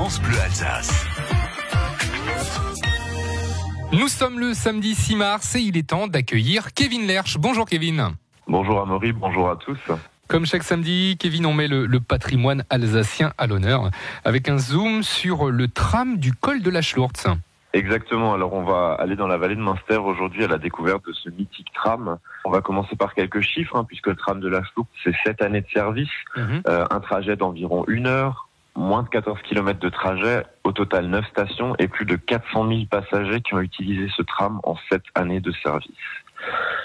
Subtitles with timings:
[0.00, 1.06] France Bleu Alsace.
[3.92, 7.36] Nous sommes le samedi 6 mars et il est temps d'accueillir Kevin Lerche.
[7.36, 8.08] Bonjour Kevin.
[8.48, 9.76] Bonjour Amaury, bonjour à tous.
[10.26, 13.90] Comme chaque samedi, Kevin, on met le, le patrimoine alsacien à l'honneur
[14.24, 17.12] avec un zoom sur le tram du col de la Schlourz.
[17.74, 21.12] Exactement, alors on va aller dans la vallée de Münster aujourd'hui à la découverte de
[21.12, 22.16] ce mythique tram.
[22.46, 25.42] On va commencer par quelques chiffres, hein, puisque le tram de la Schlourz, c'est 7
[25.42, 26.08] années de service,
[26.38, 26.62] Mhm.
[26.66, 28.46] euh, un trajet d'environ une heure,
[28.76, 32.80] moins de 14 km de trajet, au total 9 stations et plus de 400 000
[32.90, 35.90] passagers qui ont utilisé ce tram en 7 années de service.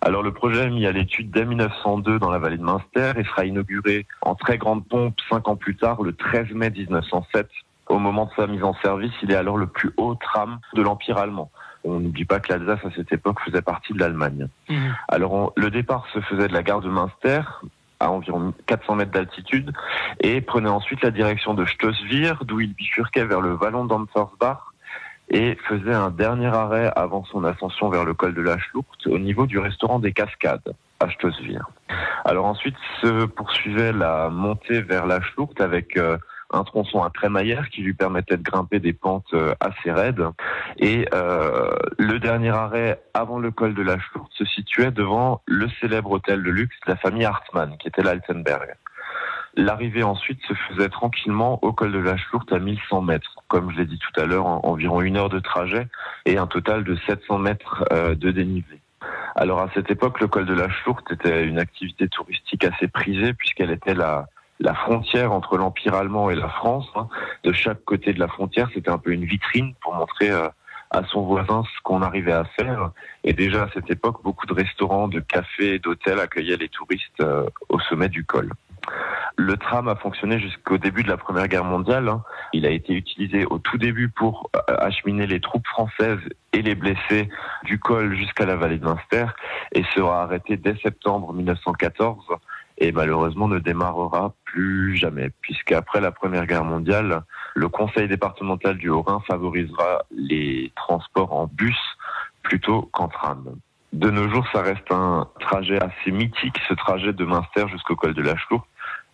[0.00, 3.24] Alors le projet est mis à l'étude dès 1902 dans la vallée de Münster et
[3.24, 7.48] sera inauguré en très grande pompe 5 ans plus tard, le 13 mai 1907.
[7.88, 10.82] Au moment de sa mise en service, il est alors le plus haut tram de
[10.82, 11.50] l'Empire allemand.
[11.82, 14.46] On n'oublie pas que l'Alsace à cette époque faisait partie de l'Allemagne.
[14.68, 14.94] Mhm.
[15.08, 17.40] Alors on- le départ se faisait de la gare de Münster
[18.00, 19.72] à environ 400 mètres d'altitude
[20.20, 24.72] et prenait ensuite la direction de Stosswir d'où il bifurquait vers le vallon d'Amfersbach
[25.30, 29.18] et faisait un dernier arrêt avant son ascension vers le col de la Schlucht au
[29.18, 31.68] niveau du restaurant des Cascades à Stosswir.
[32.24, 36.18] Alors ensuite se poursuivait la montée vers la Schlucht avec euh,
[36.52, 40.24] un tronçon à crémaillère qui lui permettait de grimper des pentes euh, assez raides.
[40.78, 45.68] Et euh, le dernier arrêt avant le col de la Schlucht se situait devant le
[45.80, 48.74] célèbre hôtel de luxe de la famille Hartmann, qui était l'Altenberg.
[49.56, 53.34] L'arrivée ensuite se faisait tranquillement au col de la Schlucht à 1100 mètres.
[53.48, 55.88] Comme je l'ai dit tout à l'heure, en- environ une heure de trajet
[56.24, 58.80] et un total de 700 mètres euh, de dénivelé.
[59.34, 63.32] Alors à cette époque, le col de la Schlucht était une activité touristique assez prisée
[63.34, 64.26] puisqu'elle était la,
[64.60, 66.86] la frontière entre l'Empire allemand et la France.
[66.94, 67.08] hein.
[67.42, 70.48] De chaque côté de la frontière, c'était un peu une vitrine pour montrer euh,
[70.90, 72.90] à son voisin ce qu'on arrivait à faire.
[73.24, 77.46] Et déjà à cette époque, beaucoup de restaurants, de cafés d'hôtels accueillaient les touristes euh,
[77.68, 78.50] au sommet du col.
[79.36, 82.08] Le tram a fonctionné jusqu'au début de la Première Guerre mondiale.
[82.08, 82.22] hein.
[82.52, 86.20] Il a été utilisé au tout début pour euh, acheminer les troupes françaises
[86.52, 87.28] et les blessés
[87.64, 89.26] du col jusqu'à la vallée de Münster
[89.72, 92.24] et sera arrêté dès septembre 1914
[92.78, 97.22] et malheureusement ne démarrera plus jamais puisqu'après la Première Guerre mondiale,
[97.54, 101.78] le conseil départemental du Haut-Rhin favorisera les transports en bus
[102.42, 103.56] plutôt qu'en tram.
[103.92, 108.14] De nos jours, ça reste un trajet assez mythique, ce trajet de Münster jusqu'au col
[108.14, 108.64] de la Schlucht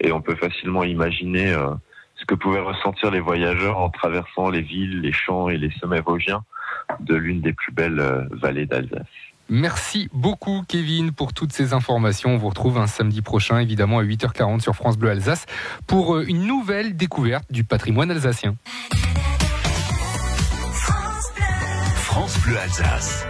[0.00, 1.70] et on peut facilement imaginer euh,
[2.16, 6.00] ce que pouvaient ressentir les voyageurs en traversant les villes, les champs et les sommets
[6.00, 6.42] vosgiens
[7.00, 9.06] de l'une des plus belles euh, vallées d'Alsace.
[9.48, 12.30] Merci beaucoup Kevin pour toutes ces informations.
[12.30, 15.46] On vous retrouve un samedi prochain évidemment à 8h40 sur France Bleu Alsace
[15.86, 18.56] pour euh, une nouvelle découverte du patrimoine alsacien.
[21.94, 23.26] France Bleu Alsace.